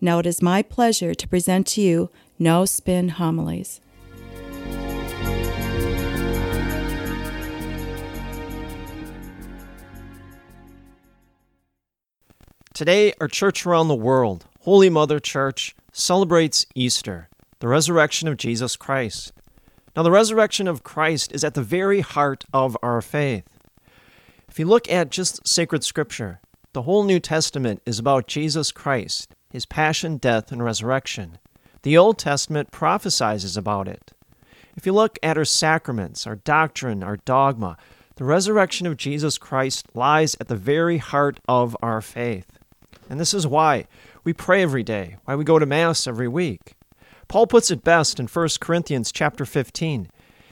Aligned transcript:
Now 0.00 0.18
it 0.18 0.26
is 0.26 0.42
my 0.42 0.62
pleasure 0.62 1.14
to 1.14 1.28
present 1.28 1.66
to 1.68 1.80
you 1.80 2.10
No 2.38 2.64
Spin 2.64 3.10
Homilies. 3.10 3.80
Today, 12.74 13.12
our 13.20 13.28
church 13.28 13.64
around 13.64 13.86
the 13.86 13.94
world, 13.94 14.46
Holy 14.62 14.90
Mother 14.90 15.20
Church, 15.20 15.76
celebrates 15.92 16.66
Easter, 16.74 17.28
the 17.60 17.68
resurrection 17.68 18.26
of 18.26 18.36
Jesus 18.36 18.74
Christ. 18.74 19.32
Now, 19.94 20.02
the 20.02 20.10
resurrection 20.10 20.66
of 20.66 20.82
Christ 20.82 21.30
is 21.32 21.44
at 21.44 21.54
the 21.54 21.62
very 21.62 22.00
heart 22.00 22.44
of 22.52 22.76
our 22.82 23.00
faith. 23.00 23.46
If 24.48 24.58
you 24.58 24.66
look 24.66 24.90
at 24.90 25.10
just 25.10 25.46
sacred 25.46 25.84
scripture, 25.84 26.40
the 26.72 26.82
whole 26.82 27.04
New 27.04 27.20
Testament 27.20 27.80
is 27.86 28.00
about 28.00 28.26
Jesus 28.26 28.72
Christ, 28.72 29.36
his 29.54 29.66
passion, 29.66 30.16
death, 30.16 30.50
and 30.50 30.64
resurrection. 30.64 31.38
The 31.82 31.96
Old 31.96 32.18
Testament 32.18 32.72
prophesies 32.72 33.56
about 33.56 33.86
it. 33.86 34.10
If 34.76 34.84
you 34.84 34.92
look 34.92 35.16
at 35.22 35.38
our 35.38 35.44
sacraments, 35.44 36.26
our 36.26 36.34
doctrine, 36.34 37.04
our 37.04 37.18
dogma, 37.18 37.76
the 38.16 38.24
resurrection 38.24 38.88
of 38.88 38.96
Jesus 38.96 39.38
Christ 39.38 39.86
lies 39.94 40.34
at 40.40 40.48
the 40.48 40.56
very 40.56 40.98
heart 40.98 41.38
of 41.46 41.76
our 41.80 42.00
faith. 42.00 42.58
And 43.08 43.20
this 43.20 43.32
is 43.32 43.46
why 43.46 43.86
we 44.24 44.32
pray 44.32 44.60
every 44.60 44.82
day, 44.82 45.18
why 45.24 45.36
we 45.36 45.44
go 45.44 45.60
to 45.60 45.66
Mass 45.66 46.08
every 46.08 46.26
week. 46.26 46.74
Paul 47.28 47.46
puts 47.46 47.70
it 47.70 47.84
best 47.84 48.18
in 48.18 48.26
1 48.26 48.48
Corinthians 48.60 49.12
chapter 49.12 49.44
15. 49.44 50.08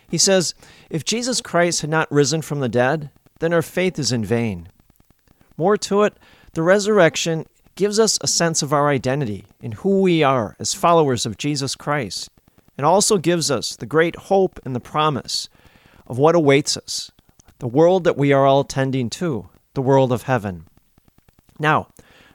He 0.08 0.18
says, 0.18 0.54
If 0.90 1.04
Jesus 1.04 1.40
Christ 1.40 1.80
had 1.80 1.90
not 1.90 2.12
risen 2.12 2.40
from 2.40 2.60
the 2.60 2.68
dead, 2.68 3.10
then 3.40 3.52
our 3.52 3.62
faith 3.62 3.98
is 3.98 4.12
in 4.12 4.24
vain. 4.24 4.68
More 5.56 5.76
to 5.78 6.04
it, 6.04 6.16
the 6.52 6.62
resurrection 6.62 7.46
gives 7.74 7.98
us 7.98 8.18
a 8.20 8.26
sense 8.26 8.62
of 8.62 8.72
our 8.72 8.88
identity 8.88 9.44
in 9.60 9.72
who 9.72 10.00
we 10.00 10.22
are 10.22 10.56
as 10.58 10.74
followers 10.74 11.24
of 11.24 11.38
Jesus 11.38 11.74
Christ. 11.74 12.30
It 12.76 12.84
also 12.84 13.18
gives 13.18 13.50
us 13.50 13.76
the 13.76 13.86
great 13.86 14.16
hope 14.16 14.58
and 14.64 14.74
the 14.74 14.80
promise 14.80 15.48
of 16.06 16.18
what 16.18 16.34
awaits 16.34 16.76
us, 16.76 17.10
the 17.58 17.68
world 17.68 18.04
that 18.04 18.16
we 18.16 18.32
are 18.32 18.46
all 18.46 18.64
tending 18.64 19.08
to, 19.10 19.48
the 19.74 19.82
world 19.82 20.12
of 20.12 20.22
heaven. 20.22 20.66
Now, 21.58 21.88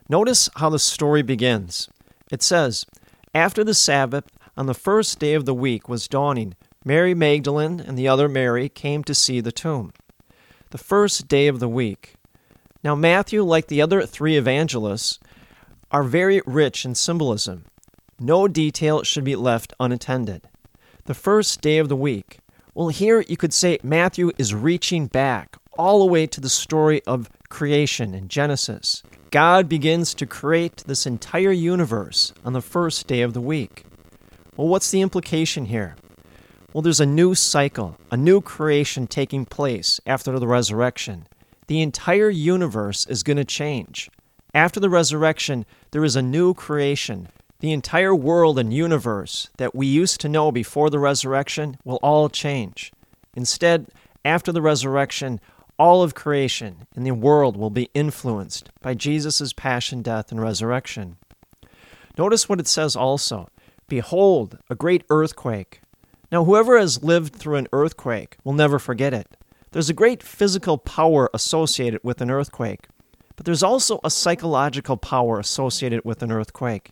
notice 0.09 0.49
how 0.55 0.69
the 0.69 0.80
story 0.80 1.21
begins. 1.21 1.89
It 2.31 2.41
says, 2.41 2.85
After 3.33 3.63
the 3.63 3.73
Sabbath, 3.73 4.25
on 4.55 4.65
the 4.65 4.73
first 4.73 5.19
day 5.19 5.33
of 5.33 5.45
the 5.45 5.53
week 5.53 5.88
was 5.88 6.08
dawning, 6.08 6.55
Mary 6.83 7.13
Magdalene 7.13 7.80
and 7.80 7.97
the 7.97 8.08
other 8.08 8.30
Mary 8.30 8.69
came 8.69 9.03
to 9.03 9.13
see 9.13 9.41
the 9.41 9.52
tomb. 9.52 9.91
The 10.69 10.77
first 10.77 11.27
day 11.27 11.47
of 11.47 11.59
the 11.59 11.69
week. 11.69 12.15
Now, 12.83 12.95
Matthew, 12.95 13.43
like 13.43 13.67
the 13.67 13.81
other 13.81 14.05
three 14.05 14.38
evangelists, 14.38 15.19
are 15.91 16.03
very 16.03 16.41
rich 16.45 16.85
in 16.85 16.95
symbolism. 16.95 17.65
No 18.20 18.48
detail 18.48 19.03
should 19.03 19.23
be 19.23 19.36
left 19.36 19.73
unattended. 19.80 20.48
The 21.05 21.14
first 21.14 21.61
day 21.61 21.77
of 21.77 21.89
the 21.89 21.95
week. 21.95 22.39
Well, 22.73 22.89
here 22.89 23.21
you 23.21 23.37
could 23.37 23.53
say 23.53 23.80
Matthew 23.83 24.31
is 24.37 24.53
reaching 24.53 25.08
back 25.08 25.58
all 25.77 25.99
the 25.99 26.11
way 26.11 26.27
to 26.27 26.42
the 26.42 26.49
story 26.49 27.02
of 27.05 27.30
creation 27.49 28.14
in 28.14 28.27
Genesis. 28.27 29.03
God 29.31 29.70
begins 29.70 30.14
to 30.15 30.25
create 30.25 30.83
this 30.87 31.05
entire 31.05 31.52
universe 31.52 32.33
on 32.43 32.54
the 32.54 32.61
first 32.61 33.08
day 33.08 33.21
of 33.21 33.33
the 33.33 33.42
week. 33.42 33.86
Well, 34.55 34.67
what's 34.67 34.92
the 34.92 35.02
implication 35.02 35.65
here? 35.65 35.95
Well, 36.73 36.81
there's 36.81 36.99
a 36.99 37.05
new 37.05 37.36
cycle, 37.36 37.98
a 38.11 38.17
new 38.17 38.42
creation 38.42 39.08
taking 39.08 39.45
place 39.45 39.99
after 40.05 40.37
the 40.37 40.48
resurrection. 40.48 41.27
The 41.67 41.81
entire 41.81 42.30
universe 42.30 43.05
is 43.08 43.23
going 43.23 43.37
to 43.37 43.45
change. 43.45 44.09
After 44.57 44.79
the 44.79 44.89
resurrection, 44.89 45.67
there 45.91 46.03
is 46.03 46.15
a 46.15 46.21
new 46.23 46.55
creation. 46.55 47.27
The 47.59 47.71
entire 47.71 48.15
world 48.15 48.57
and 48.57 48.73
universe 48.73 49.51
that 49.59 49.75
we 49.75 49.85
used 49.85 50.19
to 50.21 50.29
know 50.29 50.51
before 50.51 50.89
the 50.89 50.97
resurrection 50.97 51.77
will 51.83 51.99
all 52.01 52.27
change. 52.27 52.91
Instead, 53.35 53.89
after 54.25 54.51
the 54.51 54.63
resurrection, 54.63 55.39
all 55.77 56.01
of 56.01 56.15
creation 56.15 56.87
and 56.95 57.05
the 57.05 57.11
world 57.11 57.55
will 57.55 57.69
be 57.69 57.91
influenced 57.93 58.71
by 58.81 58.95
Jesus' 58.95 59.53
passion, 59.53 60.01
death, 60.01 60.31
and 60.31 60.41
resurrection. 60.41 61.17
Notice 62.17 62.49
what 62.49 62.59
it 62.59 62.67
says 62.67 62.95
also 62.95 63.49
Behold, 63.87 64.57
a 64.71 64.75
great 64.75 65.03
earthquake. 65.11 65.81
Now, 66.31 66.45
whoever 66.45 66.79
has 66.79 67.03
lived 67.03 67.35
through 67.35 67.57
an 67.57 67.67
earthquake 67.71 68.37
will 68.43 68.53
never 68.53 68.79
forget 68.79 69.13
it. 69.13 69.37
There's 69.69 69.91
a 69.91 69.93
great 69.93 70.23
physical 70.23 70.79
power 70.79 71.29
associated 71.31 71.99
with 72.03 72.21
an 72.21 72.31
earthquake, 72.31 72.87
but 73.37 73.45
there's 73.45 73.64
also 73.64 74.02
a 74.03 74.09
psychological 74.09 74.98
power 74.98 75.39
associated 75.39 76.03
with 76.03 76.21
an 76.21 76.31
earthquake. 76.31 76.92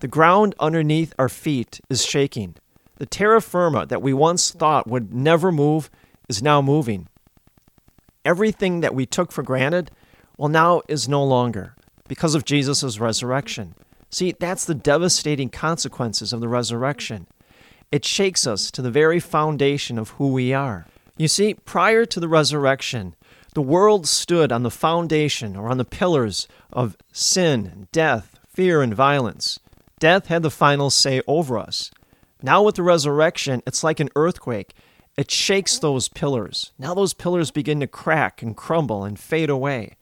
The 0.00 0.08
ground 0.08 0.54
underneath 0.60 1.14
our 1.18 1.30
feet 1.30 1.80
is 1.88 2.04
shaking. 2.04 2.56
The 2.98 3.06
terra 3.06 3.40
firma 3.40 3.86
that 3.86 4.02
we 4.02 4.12
once 4.12 4.50
thought 4.50 4.86
would 4.86 5.14
never 5.14 5.50
move 5.50 5.88
is 6.28 6.42
now 6.42 6.60
moving. 6.60 7.08
Everything 8.24 8.80
that 8.80 8.94
we 8.94 9.06
took 9.06 9.32
for 9.32 9.42
granted, 9.42 9.90
well, 10.36 10.48
now 10.48 10.82
is 10.88 11.08
no 11.08 11.24
longer 11.24 11.74
because 12.08 12.34
of 12.34 12.44
Jesus' 12.44 12.98
resurrection. 12.98 13.74
See, 14.10 14.32
that's 14.32 14.64
the 14.64 14.74
devastating 14.74 15.48
consequences 15.48 16.32
of 16.32 16.40
the 16.40 16.48
resurrection. 16.48 17.26
It 17.92 18.04
shakes 18.04 18.46
us 18.46 18.70
to 18.72 18.82
the 18.82 18.90
very 18.90 19.20
foundation 19.20 19.98
of 19.98 20.10
who 20.10 20.32
we 20.32 20.52
are. 20.52 20.86
You 21.16 21.28
see, 21.28 21.54
prior 21.54 22.04
to 22.04 22.20
the 22.20 22.28
resurrection, 22.28 23.14
the 23.56 23.62
world 23.62 24.06
stood 24.06 24.52
on 24.52 24.64
the 24.64 24.70
foundation 24.70 25.56
or 25.56 25.70
on 25.70 25.78
the 25.78 25.84
pillars 25.86 26.46
of 26.70 26.94
sin, 27.10 27.88
death, 27.90 28.38
fear, 28.46 28.82
and 28.82 28.94
violence. 28.94 29.58
Death 29.98 30.26
had 30.26 30.42
the 30.42 30.50
final 30.50 30.90
say 30.90 31.22
over 31.26 31.58
us. 31.58 31.90
Now, 32.42 32.62
with 32.62 32.74
the 32.74 32.82
resurrection, 32.82 33.62
it's 33.66 33.82
like 33.82 33.98
an 33.98 34.10
earthquake. 34.14 34.74
It 35.16 35.30
shakes 35.30 35.78
those 35.78 36.10
pillars. 36.10 36.72
Now, 36.78 36.92
those 36.92 37.14
pillars 37.14 37.50
begin 37.50 37.80
to 37.80 37.86
crack 37.86 38.42
and 38.42 38.54
crumble 38.54 39.04
and 39.04 39.18
fade 39.18 39.48
away. 39.48 39.96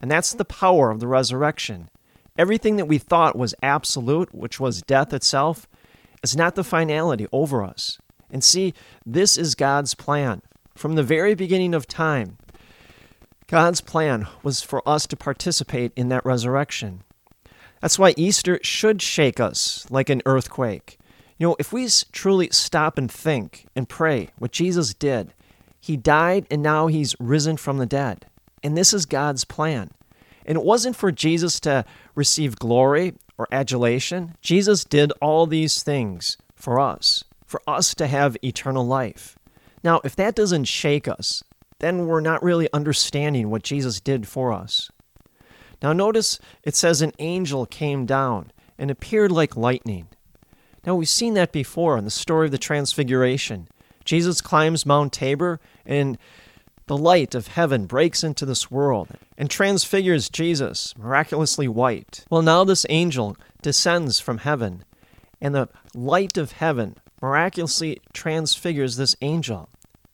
And 0.00 0.10
that's 0.10 0.32
the 0.32 0.46
power 0.46 0.90
of 0.90 1.00
the 1.00 1.06
resurrection. 1.06 1.90
Everything 2.38 2.76
that 2.76 2.88
we 2.88 2.96
thought 2.96 3.36
was 3.36 3.54
absolute, 3.62 4.34
which 4.34 4.58
was 4.58 4.80
death 4.80 5.12
itself, 5.12 5.68
is 6.22 6.34
not 6.34 6.54
the 6.54 6.64
finality 6.64 7.26
over 7.32 7.62
us. 7.62 7.98
And 8.30 8.42
see, 8.42 8.72
this 9.04 9.36
is 9.36 9.54
God's 9.54 9.94
plan. 9.94 10.40
From 10.74 10.94
the 10.94 11.02
very 11.02 11.34
beginning 11.34 11.74
of 11.74 11.86
time, 11.86 12.38
God's 13.54 13.80
plan 13.80 14.26
was 14.42 14.62
for 14.62 14.82
us 14.84 15.06
to 15.06 15.16
participate 15.16 15.92
in 15.94 16.08
that 16.08 16.26
resurrection. 16.26 17.04
That's 17.80 18.00
why 18.00 18.12
Easter 18.16 18.58
should 18.64 19.00
shake 19.00 19.38
us 19.38 19.86
like 19.90 20.10
an 20.10 20.22
earthquake. 20.26 20.98
You 21.38 21.46
know, 21.46 21.56
if 21.60 21.72
we 21.72 21.86
truly 22.10 22.48
stop 22.50 22.98
and 22.98 23.08
think 23.08 23.68
and 23.76 23.88
pray 23.88 24.30
what 24.38 24.50
Jesus 24.50 24.92
did, 24.92 25.34
He 25.80 25.96
died 25.96 26.48
and 26.50 26.64
now 26.64 26.88
He's 26.88 27.14
risen 27.20 27.56
from 27.56 27.78
the 27.78 27.86
dead. 27.86 28.26
And 28.64 28.76
this 28.76 28.92
is 28.92 29.06
God's 29.06 29.44
plan. 29.44 29.92
And 30.44 30.58
it 30.58 30.64
wasn't 30.64 30.96
for 30.96 31.12
Jesus 31.12 31.60
to 31.60 31.84
receive 32.16 32.58
glory 32.58 33.14
or 33.38 33.46
adulation. 33.52 34.34
Jesus 34.42 34.84
did 34.84 35.12
all 35.22 35.46
these 35.46 35.80
things 35.80 36.38
for 36.56 36.80
us, 36.80 37.22
for 37.46 37.62
us 37.68 37.94
to 37.94 38.08
have 38.08 38.36
eternal 38.42 38.84
life. 38.84 39.38
Now, 39.84 40.00
if 40.02 40.16
that 40.16 40.34
doesn't 40.34 40.64
shake 40.64 41.06
us, 41.06 41.44
then 41.78 42.06
we're 42.06 42.20
not 42.20 42.42
really 42.42 42.68
understanding 42.72 43.50
what 43.50 43.62
Jesus 43.62 44.00
did 44.00 44.26
for 44.26 44.52
us. 44.52 44.90
Now, 45.82 45.92
notice 45.92 46.38
it 46.62 46.74
says 46.74 47.02
an 47.02 47.12
angel 47.18 47.66
came 47.66 48.06
down 48.06 48.52
and 48.78 48.90
appeared 48.90 49.30
like 49.30 49.56
lightning. 49.56 50.08
Now, 50.86 50.94
we've 50.94 51.08
seen 51.08 51.34
that 51.34 51.52
before 51.52 51.96
in 51.98 52.04
the 52.04 52.10
story 52.10 52.46
of 52.46 52.52
the 52.52 52.58
Transfiguration. 52.58 53.68
Jesus 54.04 54.40
climbs 54.40 54.84
Mount 54.84 55.12
Tabor, 55.12 55.60
and 55.86 56.18
the 56.86 56.96
light 56.96 57.34
of 57.34 57.48
heaven 57.48 57.86
breaks 57.86 58.22
into 58.22 58.44
this 58.44 58.70
world 58.70 59.08
and 59.38 59.50
transfigures 59.50 60.28
Jesus, 60.28 60.96
miraculously 60.98 61.68
white. 61.68 62.24
Well, 62.30 62.42
now 62.42 62.64
this 62.64 62.84
angel 62.90 63.36
descends 63.62 64.20
from 64.20 64.38
heaven, 64.38 64.84
and 65.40 65.54
the 65.54 65.68
light 65.94 66.36
of 66.36 66.52
heaven 66.52 66.96
miraculously 67.22 68.00
transfigures 68.12 68.96
this 68.96 69.16
angel. 69.22 69.70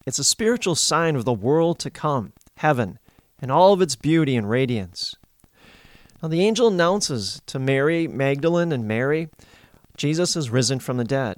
It's 0.07 0.19
a 0.19 0.25
spiritual 0.25 0.75
sign 0.75 1.17
of 1.17 1.25
the 1.25 1.33
world 1.33 1.79
to 1.81 1.91
come, 1.91 2.33
heaven, 2.57 2.99
and 3.41 3.51
all 3.51 3.73
of 3.73 3.83
its 3.83 3.97
beauty 3.97 4.37
and 4.37 4.49
radiance. 4.49 5.15
Now, 6.23 6.29
the 6.29 6.43
angel 6.43 6.69
announces 6.69 7.41
to 7.47 7.59
Mary 7.59 8.07
Magdalene 8.07 8.73
and 8.73 8.87
Mary 8.87 9.29
Jesus 9.97 10.35
is 10.35 10.49
risen 10.49 10.79
from 10.79 10.97
the 10.97 11.05
dead. 11.05 11.37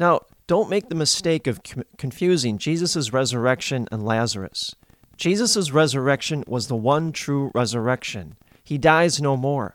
Now, 0.00 0.22
don't 0.46 0.70
make 0.70 0.88
the 0.88 0.94
mistake 0.94 1.46
of 1.46 1.60
confusing 1.98 2.56
Jesus' 2.56 3.12
resurrection 3.12 3.86
and 3.92 4.02
Lazarus. 4.02 4.74
Jesus' 5.18 5.70
resurrection 5.70 6.42
was 6.46 6.68
the 6.68 6.76
one 6.76 7.12
true 7.12 7.50
resurrection. 7.54 8.34
He 8.64 8.78
dies 8.78 9.20
no 9.20 9.36
more. 9.36 9.74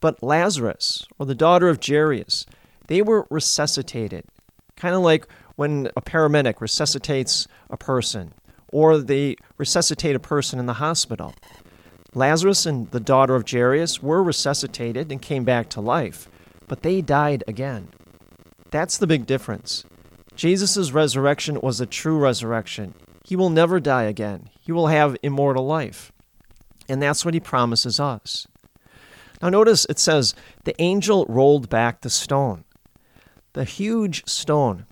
But 0.00 0.22
Lazarus, 0.22 1.06
or 1.18 1.26
the 1.26 1.34
daughter 1.34 1.68
of 1.68 1.84
Jairus, 1.86 2.46
they 2.86 3.02
were 3.02 3.26
resuscitated, 3.30 4.24
kind 4.76 4.94
of 4.94 5.02
like 5.02 5.28
when 5.56 5.88
a 5.96 6.02
paramedic 6.02 6.60
resuscitates 6.60 7.46
a 7.70 7.76
person, 7.76 8.32
or 8.72 8.98
they 8.98 9.36
resuscitate 9.56 10.16
a 10.16 10.20
person 10.20 10.58
in 10.58 10.66
the 10.66 10.74
hospital. 10.74 11.34
Lazarus 12.14 12.66
and 12.66 12.90
the 12.90 13.00
daughter 13.00 13.34
of 13.34 13.48
Jairus 13.48 14.02
were 14.02 14.22
resuscitated 14.22 15.10
and 15.10 15.20
came 15.20 15.44
back 15.44 15.68
to 15.70 15.80
life, 15.80 16.28
but 16.68 16.82
they 16.82 17.00
died 17.00 17.44
again. 17.46 17.88
That's 18.70 18.98
the 18.98 19.06
big 19.06 19.26
difference. 19.26 19.84
Jesus' 20.34 20.92
resurrection 20.92 21.60
was 21.60 21.80
a 21.80 21.86
true 21.86 22.18
resurrection. 22.18 22.94
He 23.24 23.36
will 23.36 23.50
never 23.50 23.80
die 23.80 24.04
again. 24.04 24.50
He 24.60 24.72
will 24.72 24.88
have 24.88 25.16
immortal 25.22 25.66
life. 25.66 26.12
And 26.88 27.02
that's 27.02 27.24
what 27.24 27.34
he 27.34 27.40
promises 27.40 27.98
us. 27.98 28.46
Now, 29.40 29.48
notice 29.48 29.86
it 29.88 29.98
says, 29.98 30.34
the 30.64 30.80
angel 30.80 31.26
rolled 31.28 31.68
back 31.68 32.00
the 32.00 32.10
stone. 32.10 32.64
The 33.52 33.64
huge 33.64 34.26
stone. 34.26 34.86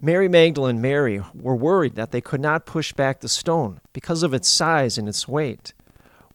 Mary 0.00 0.28
Magdalene 0.28 0.80
Mary 0.80 1.20
were 1.34 1.56
worried 1.56 1.96
that 1.96 2.12
they 2.12 2.20
could 2.20 2.40
not 2.40 2.66
push 2.66 2.92
back 2.92 3.18
the 3.18 3.28
stone 3.28 3.80
because 3.92 4.22
of 4.22 4.32
its 4.32 4.48
size 4.48 4.96
and 4.96 5.08
its 5.08 5.26
weight. 5.26 5.74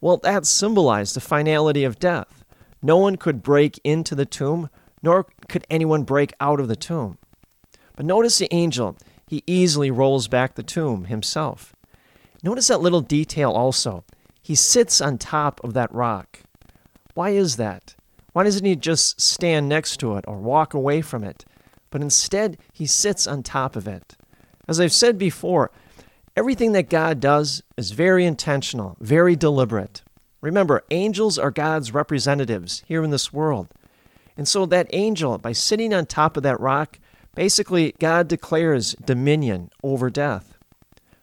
Well, 0.02 0.18
that 0.18 0.46
symbolized 0.46 1.16
the 1.16 1.22
finality 1.22 1.86
of 1.86 1.98
death. 1.98 2.44
No 2.82 2.98
one 2.98 3.16
could 3.16 3.42
break 3.42 3.80
into 3.86 4.16
the 4.16 4.26
tomb, 4.26 4.70
nor 5.02 5.28
could 5.48 5.66
anyone 5.70 6.04
break 6.04 6.34
out 6.42 6.60
of 6.60 6.68
the 6.68 6.76
tomb. 6.76 7.18
But 7.96 8.06
notice 8.06 8.38
the 8.38 8.54
angel, 8.54 8.98
he 9.26 9.44
easily 9.48 9.90
rolls 9.90 10.28
back 10.28 10.56
the 10.56 10.64
tomb 10.64 11.06
himself. 11.06 11.74
Notice 12.44 12.68
that 12.68 12.82
little 12.82 13.00
detail 13.00 13.52
also. 13.52 14.04
He 14.42 14.56
sits 14.56 15.00
on 15.00 15.18
top 15.18 15.64
of 15.64 15.74
that 15.74 15.94
rock. 15.94 16.40
Why 17.14 17.30
is 17.30 17.56
that? 17.56 17.96
Why 18.34 18.44
doesn't 18.44 18.66
he 18.66 18.76
just 18.76 19.22
stand 19.22 19.70
next 19.70 19.98
to 20.02 20.18
it 20.18 20.26
or 20.28 20.38
walk 20.38 20.74
away 20.74 21.02
from 21.02 21.24
it? 21.24 21.46
But 21.94 22.02
instead, 22.02 22.58
he 22.72 22.88
sits 22.88 23.28
on 23.28 23.44
top 23.44 23.76
of 23.76 23.88
it. 23.88 24.16
As 24.68 24.80
I've 24.80 24.92
said 24.92 25.16
before, 25.20 25.70
everything 26.36 26.72
that 26.72 26.90
God 26.90 27.20
does 27.20 27.62
is 27.78 27.92
very 27.92 28.26
intentional, 28.26 28.98
very 29.00 29.36
deliberate. 29.36 30.02
Remember, 30.42 30.84
angels 30.90 31.38
are 31.38 31.52
God's 31.52 31.94
representatives 31.94 32.82
here 32.88 33.04
in 33.04 33.12
this 33.12 33.32
world. 33.32 33.68
And 34.36 34.48
so 34.48 34.66
that 34.66 34.88
angel, 34.92 35.38
by 35.38 35.52
sitting 35.52 35.94
on 35.94 36.08
top 36.08 36.36
of 36.36 36.42
that 36.42 36.60
rock, 36.60 36.98
basically 37.36 37.94
God 38.00 38.28
declares 38.28 38.96
dominion 39.06 39.70
over 39.84 40.10
death. 40.10 40.58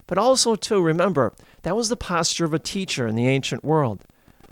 But 0.06 0.18
also, 0.18 0.54
too, 0.54 0.80
remember, 0.80 1.32
that 1.62 1.74
was 1.74 1.88
the 1.88 1.96
posture 1.96 2.44
of 2.44 2.54
a 2.54 2.60
teacher 2.60 3.08
in 3.08 3.16
the 3.16 3.26
ancient 3.26 3.64
world. 3.64 4.04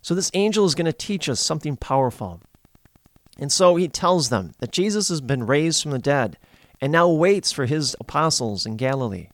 So 0.03 0.17
this 0.17 0.33
angel 0.35 0.65
is 0.65 0.75
going 0.75 0.87
to 0.87 0.93
teach 0.93 1.29
us 1.29 1.39
something 1.39 1.77
powerful. 1.77 2.41
And 3.39 3.53
so 3.53 3.77
he 3.77 3.89
tells 3.89 4.29
them 4.29 4.53
that 4.59 4.73
Jesus 4.73 5.09
has 5.09 5.21
been 5.21 5.47
raised 5.47 5.83
from 5.83 5.93
the 5.93 5.99
dead 5.99 6.37
and 6.81 6.93
now 6.93 7.09
waits 7.09 7.53
for 7.53 7.67
his 7.67 7.95
apostles 8.01 8.67
in 8.67 8.77
Galilee. 8.77 9.29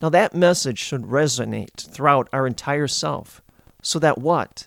Now, 0.00 0.10
that 0.10 0.34
message 0.34 0.78
should 0.78 1.02
resonate 1.02 1.90
throughout 1.90 2.28
our 2.32 2.46
entire 2.46 2.86
self, 2.88 3.40
so 3.80 3.98
that 3.98 4.18
what? 4.18 4.66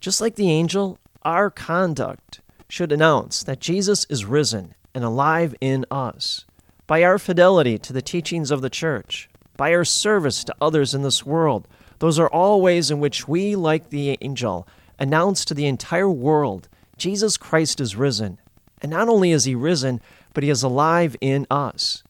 Just 0.00 0.20
like 0.20 0.36
the 0.36 0.50
angel, 0.50 0.98
our 1.22 1.50
conduct 1.50 2.40
should 2.68 2.90
announce 2.90 3.42
that 3.42 3.60
Jesus 3.60 4.06
is 4.08 4.24
risen 4.24 4.74
and 4.94 5.04
alive 5.04 5.54
in 5.60 5.84
us. 5.90 6.46
By 6.86 7.02
our 7.02 7.18
fidelity 7.18 7.78
to 7.78 7.92
the 7.92 8.00
teachings 8.00 8.50
of 8.50 8.62
the 8.62 8.70
church, 8.70 9.28
by 9.56 9.74
our 9.74 9.84
service 9.84 10.42
to 10.44 10.54
others 10.60 10.94
in 10.94 11.02
this 11.02 11.26
world, 11.26 11.68
those 11.98 12.18
are 12.18 12.28
all 12.28 12.62
ways 12.62 12.90
in 12.90 13.00
which 13.00 13.28
we, 13.28 13.56
like 13.56 13.90
the 13.90 14.16
angel, 14.20 14.66
announce 14.98 15.44
to 15.44 15.54
the 15.54 15.66
entire 15.66 16.10
world 16.10 16.68
Jesus 16.96 17.36
Christ 17.36 17.80
is 17.80 17.96
risen. 17.96 18.38
And 18.82 18.90
not 18.90 19.08
only 19.08 19.32
is 19.32 19.44
he 19.44 19.54
risen, 19.54 20.00
but 20.34 20.44
he 20.44 20.50
is 20.50 20.62
alive 20.62 21.16
in 21.20 21.46
us. 21.50 22.02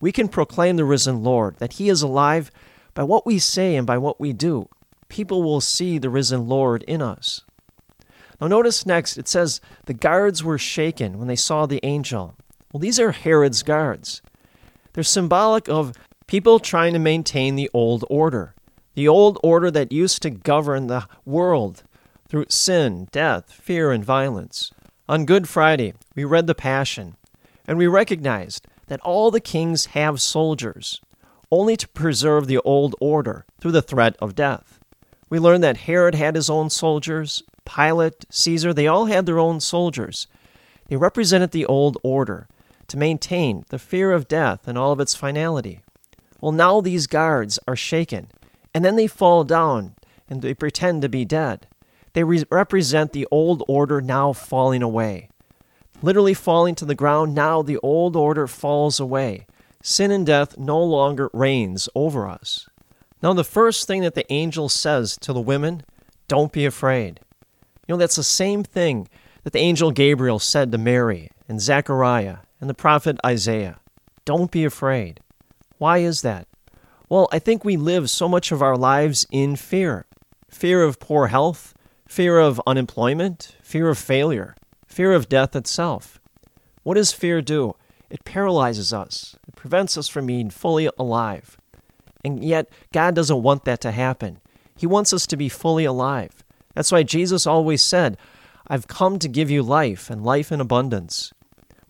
We 0.00 0.12
can 0.12 0.28
proclaim 0.28 0.76
the 0.76 0.84
risen 0.84 1.22
Lord, 1.22 1.56
that 1.58 1.74
he 1.74 1.88
is 1.88 2.02
alive 2.02 2.50
by 2.94 3.02
what 3.04 3.26
we 3.26 3.38
say 3.38 3.76
and 3.76 3.86
by 3.86 3.98
what 3.98 4.18
we 4.20 4.32
do. 4.32 4.68
People 5.08 5.42
will 5.42 5.60
see 5.60 5.98
the 5.98 6.10
risen 6.10 6.48
Lord 6.48 6.82
in 6.84 7.02
us. 7.02 7.42
Now, 8.40 8.46
notice 8.46 8.86
next, 8.86 9.18
it 9.18 9.28
says, 9.28 9.60
The 9.84 9.94
guards 9.94 10.42
were 10.42 10.58
shaken 10.58 11.18
when 11.18 11.28
they 11.28 11.36
saw 11.36 11.66
the 11.66 11.80
angel. 11.82 12.34
Well, 12.72 12.80
these 12.80 12.98
are 12.98 13.12
Herod's 13.12 13.62
guards. 13.62 14.22
They're 14.92 15.04
symbolic 15.04 15.68
of 15.68 15.92
people 16.26 16.58
trying 16.58 16.92
to 16.94 16.98
maintain 16.98 17.56
the 17.56 17.70
old 17.74 18.04
order, 18.08 18.54
the 18.94 19.08
old 19.08 19.38
order 19.42 19.70
that 19.70 19.92
used 19.92 20.22
to 20.22 20.30
govern 20.30 20.86
the 20.86 21.06
world 21.24 21.82
through 22.30 22.46
sin, 22.48 23.08
death, 23.10 23.52
fear, 23.52 23.90
and 23.90 24.04
violence. 24.04 24.70
On 25.08 25.24
Good 25.24 25.48
Friday, 25.48 25.94
we 26.14 26.22
read 26.22 26.46
the 26.46 26.54
Passion, 26.54 27.16
and 27.66 27.76
we 27.76 27.88
recognized 27.88 28.68
that 28.86 29.00
all 29.00 29.32
the 29.32 29.40
kings 29.40 29.86
have 29.86 30.20
soldiers, 30.20 31.00
only 31.50 31.76
to 31.76 31.88
preserve 31.88 32.46
the 32.46 32.58
old 32.58 32.94
order 33.00 33.44
through 33.60 33.72
the 33.72 33.82
threat 33.82 34.16
of 34.20 34.36
death. 34.36 34.78
We 35.28 35.40
learned 35.40 35.64
that 35.64 35.78
Herod 35.78 36.14
had 36.14 36.36
his 36.36 36.48
own 36.48 36.70
soldiers, 36.70 37.42
Pilate, 37.64 38.24
Caesar, 38.30 38.72
they 38.72 38.86
all 38.86 39.06
had 39.06 39.26
their 39.26 39.40
own 39.40 39.58
soldiers. 39.58 40.28
They 40.86 40.96
represented 40.96 41.50
the 41.50 41.66
old 41.66 41.98
order 42.04 42.46
to 42.86 42.96
maintain 42.96 43.64
the 43.70 43.78
fear 43.78 44.12
of 44.12 44.28
death 44.28 44.68
and 44.68 44.78
all 44.78 44.92
of 44.92 45.00
its 45.00 45.16
finality. 45.16 45.80
Well, 46.40 46.52
now 46.52 46.80
these 46.80 47.08
guards 47.08 47.58
are 47.66 47.76
shaken, 47.76 48.28
and 48.72 48.84
then 48.84 48.94
they 48.94 49.08
fall 49.08 49.42
down 49.42 49.96
and 50.28 50.42
they 50.42 50.54
pretend 50.54 51.02
to 51.02 51.08
be 51.08 51.24
dead. 51.24 51.66
They 52.12 52.24
re- 52.24 52.44
represent 52.50 53.12
the 53.12 53.26
old 53.30 53.62
order 53.68 54.00
now 54.00 54.32
falling 54.32 54.82
away. 54.82 55.30
Literally 56.02 56.34
falling 56.34 56.74
to 56.76 56.84
the 56.84 56.94
ground, 56.94 57.34
now 57.34 57.62
the 57.62 57.78
old 57.78 58.16
order 58.16 58.46
falls 58.46 58.98
away. 58.98 59.46
Sin 59.82 60.10
and 60.10 60.26
death 60.26 60.58
no 60.58 60.82
longer 60.82 61.30
reigns 61.32 61.88
over 61.94 62.28
us. 62.28 62.68
Now, 63.22 63.32
the 63.34 63.44
first 63.44 63.86
thing 63.86 64.02
that 64.02 64.14
the 64.14 64.30
angel 64.32 64.68
says 64.68 65.16
to 65.18 65.32
the 65.32 65.40
women 65.40 65.82
don't 66.26 66.52
be 66.52 66.64
afraid. 66.64 67.20
You 67.86 67.94
know, 67.94 67.98
that's 67.98 68.16
the 68.16 68.22
same 68.22 68.62
thing 68.62 69.08
that 69.42 69.52
the 69.52 69.58
angel 69.58 69.90
Gabriel 69.90 70.38
said 70.38 70.72
to 70.72 70.78
Mary 70.78 71.30
and 71.48 71.60
Zechariah 71.60 72.38
and 72.60 72.70
the 72.70 72.74
prophet 72.74 73.18
Isaiah. 73.24 73.78
Don't 74.24 74.50
be 74.50 74.64
afraid. 74.64 75.20
Why 75.78 75.98
is 75.98 76.22
that? 76.22 76.46
Well, 77.08 77.28
I 77.32 77.40
think 77.40 77.64
we 77.64 77.76
live 77.76 78.08
so 78.08 78.28
much 78.28 78.52
of 78.52 78.62
our 78.62 78.76
lives 78.76 79.26
in 79.30 79.56
fear 79.56 80.06
fear 80.48 80.82
of 80.82 80.98
poor 80.98 81.28
health, 81.28 81.74
fear 82.10 82.40
of 82.40 82.60
unemployment, 82.66 83.54
fear 83.62 83.88
of 83.88 83.96
failure, 83.96 84.56
fear 84.84 85.12
of 85.12 85.28
death 85.28 85.54
itself. 85.54 86.20
What 86.82 86.94
does 86.94 87.12
fear 87.12 87.40
do? 87.40 87.76
It 88.10 88.24
paralyzes 88.24 88.92
us, 88.92 89.36
it 89.46 89.54
prevents 89.54 89.96
us 89.96 90.08
from 90.08 90.26
being 90.26 90.50
fully 90.50 90.90
alive. 90.98 91.56
And 92.24 92.42
yet, 92.42 92.68
God 92.92 93.14
doesn't 93.14 93.44
want 93.44 93.64
that 93.64 93.80
to 93.82 93.92
happen. 93.92 94.40
He 94.76 94.88
wants 94.88 95.12
us 95.12 95.24
to 95.28 95.36
be 95.36 95.48
fully 95.48 95.84
alive. 95.84 96.42
That's 96.74 96.90
why 96.90 97.04
Jesus 97.04 97.46
always 97.46 97.80
said, 97.80 98.18
I've 98.66 98.88
come 98.88 99.20
to 99.20 99.28
give 99.28 99.48
you 99.48 99.62
life 99.62 100.10
and 100.10 100.24
life 100.24 100.50
in 100.50 100.60
abundance. 100.60 101.32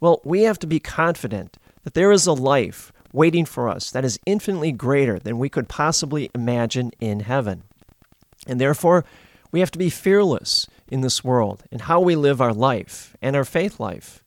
Well, 0.01 0.21
we 0.23 0.43
have 0.43 0.59
to 0.59 0.67
be 0.67 0.81
confident 0.81 1.57
that 1.85 1.95
there 1.95 2.13
is 2.13 2.27
a 2.27 2.35
life 2.35 2.93
waiting 3.15 3.47
for 3.47 3.71
us 3.71 3.91
that 3.91 4.05
is 4.05 4.21
infinitely 4.27 4.73
greater 4.73 5.19
than 5.19 5.39
we 5.39 5.49
could 5.49 5.69
possibly 5.69 6.31
imagine 6.35 6.91
in 7.01 7.21
heaven. 7.21 7.63
And 8.47 8.61
therefore, 8.61 9.07
we 9.53 9.61
have 9.61 9.71
to 9.73 9.79
be 9.79 9.91
fearless 9.91 10.67
in 10.89 11.01
this 11.01 11.25
world 11.25 11.65
in 11.71 11.81
how 11.81 12.01
we 12.01 12.17
live 12.17 12.41
our 12.41 12.53
life 12.53 13.17
and 13.23 13.35
our 13.37 13.45
faith 13.45 13.81
life. 13.81 14.23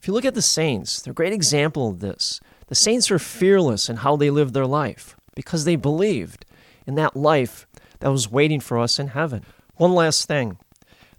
If 0.00 0.06
you 0.06 0.14
look 0.14 0.24
at 0.24 0.34
the 0.34 0.42
saints, 0.42 1.00
they're 1.00 1.12
a 1.12 1.14
great 1.14 1.32
example 1.32 1.88
of 1.88 2.00
this. 2.00 2.40
The 2.68 2.74
saints 2.74 3.10
are 3.10 3.18
fearless 3.18 3.88
in 3.88 3.96
how 3.96 4.16
they 4.16 4.30
live 4.30 4.52
their 4.52 4.66
life 4.66 5.16
because 5.34 5.64
they 5.64 5.76
believed 5.76 6.44
in 6.86 6.94
that 6.96 7.16
life 7.16 7.66
that 8.00 8.10
was 8.10 8.30
waiting 8.30 8.60
for 8.60 8.78
us 8.78 8.98
in 8.98 9.08
heaven. 9.08 9.44
One 9.76 9.92
last 9.92 10.26
thing. 10.26 10.58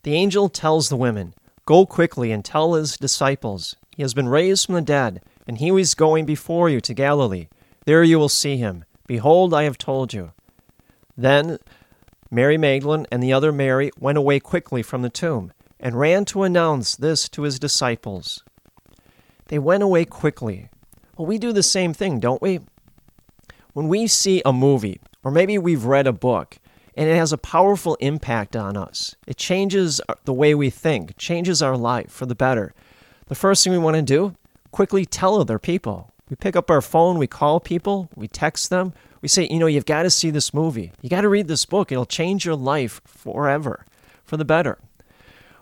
The 0.03 0.13
angel 0.13 0.49
tells 0.49 0.89
the 0.89 0.95
women, 0.95 1.33
Go 1.65 1.85
quickly 1.85 2.31
and 2.31 2.43
tell 2.43 2.73
his 2.73 2.97
disciples, 2.97 3.75
He 3.95 4.01
has 4.01 4.13
been 4.13 4.29
raised 4.29 4.65
from 4.65 4.75
the 4.75 4.81
dead, 4.81 5.21
and 5.45 5.57
he 5.57 5.69
is 5.69 5.93
going 5.93 6.25
before 6.25 6.69
you 6.69 6.81
to 6.81 6.93
Galilee. 6.93 7.47
There 7.85 8.03
you 8.03 8.17
will 8.17 8.29
see 8.29 8.57
him. 8.57 8.85
Behold, 9.07 9.53
I 9.53 9.63
have 9.63 9.77
told 9.77 10.13
you. 10.13 10.31
Then 11.17 11.59
Mary 12.31 12.57
Magdalene 12.57 13.07
and 13.11 13.23
the 13.23 13.33
other 13.33 13.51
Mary 13.51 13.91
went 13.99 14.17
away 14.17 14.39
quickly 14.39 14.83
from 14.83 15.01
the 15.01 15.09
tomb, 15.09 15.51
and 15.79 15.99
ran 15.99 16.25
to 16.25 16.43
announce 16.43 16.95
this 16.95 17.27
to 17.29 17.43
his 17.43 17.57
disciples. 17.57 18.43
They 19.47 19.57
went 19.57 19.81
away 19.81 20.05
quickly. 20.05 20.69
Well, 21.17 21.25
we 21.25 21.37
do 21.37 21.51
the 21.51 21.63
same 21.63 21.93
thing, 21.93 22.19
don't 22.19 22.41
we? 22.41 22.59
When 23.73 23.87
we 23.87 24.07
see 24.07 24.41
a 24.45 24.53
movie, 24.53 24.99
or 25.23 25.31
maybe 25.31 25.57
we've 25.57 25.85
read 25.85 26.05
a 26.05 26.13
book, 26.13 26.59
and 26.95 27.09
it 27.09 27.15
has 27.15 27.33
a 27.33 27.37
powerful 27.37 27.95
impact 27.95 28.55
on 28.55 28.77
us. 28.77 29.15
It 29.25 29.37
changes 29.37 30.01
the 30.25 30.33
way 30.33 30.53
we 30.53 30.69
think, 30.69 31.17
changes 31.17 31.61
our 31.61 31.77
life 31.77 32.11
for 32.11 32.25
the 32.25 32.35
better. 32.35 32.73
the 33.27 33.35
first 33.35 33.63
thing 33.63 33.71
we 33.71 33.79
want 33.79 33.95
to 33.95 34.01
do, 34.01 34.35
quickly 34.71 35.05
tell 35.05 35.39
other 35.39 35.59
people. 35.59 36.11
We 36.29 36.35
pick 36.35 36.55
up 36.55 36.69
our 36.69 36.81
phone, 36.81 37.17
we 37.17 37.27
call 37.27 37.59
people, 37.59 38.09
we 38.15 38.27
text 38.27 38.69
them, 38.69 38.93
we 39.21 39.27
say, 39.27 39.47
you 39.49 39.59
know, 39.59 39.67
you've 39.67 39.85
got 39.85 40.03
to 40.03 40.09
see 40.09 40.29
this 40.29 40.53
movie. 40.53 40.91
You 41.01 41.09
got 41.09 41.21
to 41.21 41.29
read 41.29 41.47
this 41.47 41.65
book. 41.65 41.91
It'll 41.91 42.05
change 42.05 42.45
your 42.45 42.55
life 42.55 43.01
forever 43.05 43.85
for 44.23 44.37
the 44.37 44.45
better. 44.45 44.77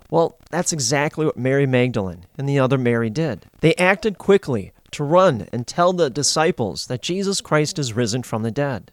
Well, 0.09 0.37
that's 0.51 0.71
exactly 0.71 1.25
what 1.25 1.37
Mary 1.37 1.65
Magdalene 1.65 2.25
and 2.37 2.47
the 2.47 2.59
other 2.59 2.77
Mary 2.77 3.09
did. 3.09 3.45
They 3.59 3.75
acted 3.75 4.17
quickly 4.17 4.71
to 4.91 5.03
run 5.03 5.47
and 5.51 5.67
tell 5.67 5.91
the 5.91 6.09
disciples 6.09 6.87
that 6.87 7.01
Jesus 7.01 7.41
Christ 7.41 7.77
is 7.77 7.93
risen 7.93 8.23
from 8.23 8.43
the 8.43 8.51
dead. 8.51 8.91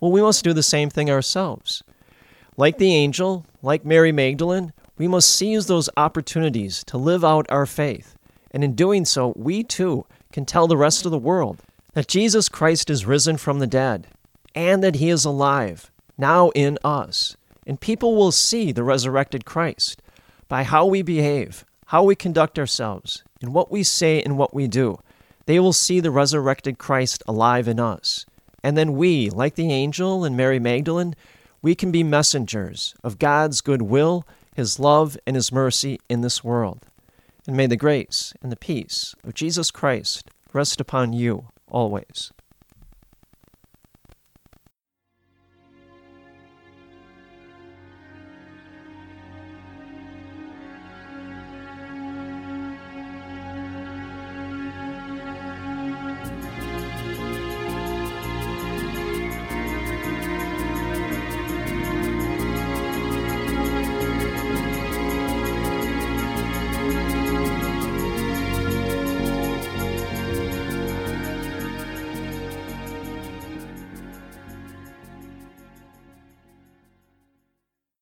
Well, 0.00 0.12
we 0.12 0.22
must 0.22 0.44
do 0.44 0.52
the 0.52 0.62
same 0.62 0.90
thing 0.90 1.10
ourselves. 1.10 1.82
Like 2.56 2.78
the 2.78 2.94
angel, 2.94 3.46
like 3.62 3.84
Mary 3.84 4.12
Magdalene, 4.12 4.72
we 4.96 5.08
must 5.08 5.30
seize 5.30 5.66
those 5.66 5.90
opportunities 5.96 6.84
to 6.84 6.98
live 6.98 7.24
out 7.24 7.46
our 7.48 7.66
faith. 7.66 8.14
And 8.52 8.62
in 8.62 8.74
doing 8.74 9.04
so, 9.04 9.32
we 9.34 9.64
too 9.64 10.06
can 10.30 10.44
tell 10.44 10.68
the 10.68 10.76
rest 10.76 11.04
of 11.04 11.10
the 11.10 11.18
world 11.18 11.62
that 11.94 12.08
Jesus 12.08 12.48
Christ 12.48 12.90
is 12.90 13.06
risen 13.06 13.36
from 13.36 13.60
the 13.60 13.66
dead 13.66 14.08
and 14.54 14.82
that 14.84 14.96
he 14.96 15.08
is 15.08 15.24
alive 15.24 15.90
now 16.18 16.50
in 16.50 16.78
us. 16.84 17.36
And 17.66 17.80
people 17.80 18.14
will 18.14 18.32
see 18.32 18.72
the 18.72 18.84
resurrected 18.84 19.44
Christ 19.44 20.02
by 20.48 20.64
how 20.64 20.84
we 20.86 21.02
behave, 21.02 21.64
how 21.86 22.02
we 22.02 22.14
conduct 22.14 22.58
ourselves, 22.58 23.22
and 23.40 23.54
what 23.54 23.70
we 23.70 23.82
say 23.82 24.22
and 24.22 24.36
what 24.36 24.52
we 24.52 24.68
do. 24.68 24.98
They 25.46 25.58
will 25.58 25.72
see 25.72 26.00
the 26.00 26.10
resurrected 26.10 26.78
Christ 26.78 27.22
alive 27.26 27.68
in 27.68 27.80
us. 27.80 28.26
And 28.62 28.76
then 28.76 28.94
we, 28.94 29.30
like 29.30 29.54
the 29.54 29.72
angel 29.72 30.24
and 30.24 30.36
Mary 30.36 30.58
Magdalene, 30.58 31.14
we 31.62 31.74
can 31.74 31.90
be 31.90 32.02
messengers 32.02 32.94
of 33.02 33.18
God's 33.18 33.60
good 33.60 33.82
will, 33.82 34.26
His 34.54 34.78
love, 34.78 35.16
and 35.26 35.36
His 35.36 35.52
mercy 35.52 36.00
in 36.08 36.22
this 36.22 36.42
world. 36.42 36.80
And 37.46 37.56
may 37.56 37.66
the 37.66 37.76
grace 37.76 38.32
and 38.42 38.50
the 38.50 38.56
peace 38.56 39.14
of 39.22 39.34
Jesus 39.34 39.70
Christ 39.70 40.30
rest 40.52 40.80
upon 40.80 41.12
you 41.12 41.48
always. 41.68 42.32